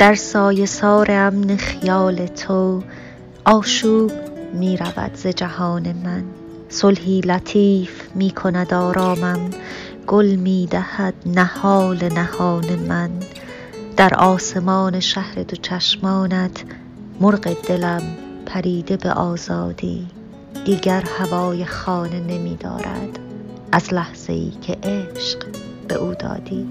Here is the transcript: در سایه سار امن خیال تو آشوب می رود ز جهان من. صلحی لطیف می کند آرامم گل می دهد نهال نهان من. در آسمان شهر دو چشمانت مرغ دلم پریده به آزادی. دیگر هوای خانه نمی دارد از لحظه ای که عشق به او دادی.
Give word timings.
در 0.00 0.14
سایه 0.14 0.66
سار 0.66 1.10
امن 1.10 1.56
خیال 1.56 2.26
تو 2.26 2.82
آشوب 3.44 4.12
می 4.54 4.76
رود 4.76 5.14
ز 5.14 5.26
جهان 5.26 5.92
من. 6.04 6.24
صلحی 6.68 7.20
لطیف 7.20 8.08
می 8.14 8.30
کند 8.30 8.74
آرامم 8.74 9.50
گل 10.06 10.26
می 10.26 10.68
دهد 10.70 11.14
نهال 11.26 12.12
نهان 12.12 12.76
من. 12.88 13.10
در 13.96 14.14
آسمان 14.14 15.00
شهر 15.00 15.42
دو 15.42 15.56
چشمانت 15.56 16.64
مرغ 17.20 17.66
دلم 17.66 18.02
پریده 18.46 18.96
به 18.96 19.10
آزادی. 19.10 20.06
دیگر 20.64 21.04
هوای 21.18 21.64
خانه 21.64 22.20
نمی 22.20 22.56
دارد 22.56 23.18
از 23.72 23.94
لحظه 23.94 24.32
ای 24.32 24.50
که 24.50 24.78
عشق 24.82 25.46
به 25.88 25.94
او 25.94 26.14
دادی. 26.14 26.66